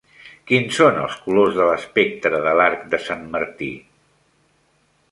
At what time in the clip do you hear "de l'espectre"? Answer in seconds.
1.59-2.41